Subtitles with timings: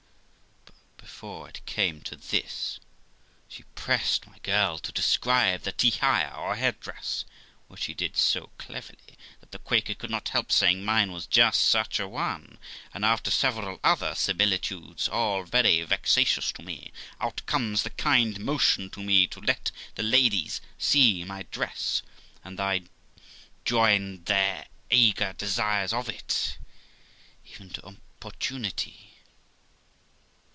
[0.95, 2.79] But before it came to this,
[3.47, 7.25] she pressed my girl to describe the tyhaia, or head dress,
[7.67, 11.63] which she did so cleverly that the Quaker could not help saying mine was just
[11.63, 12.57] such a one;
[12.91, 18.89] and, after several other similitudes, all very vexatious to me, out comes the kind motion
[18.89, 22.01] to me to let the ladies see my dress;
[22.43, 22.83] and they
[23.63, 26.57] joined their eager desires of it,
[27.45, 29.07] even to importunity.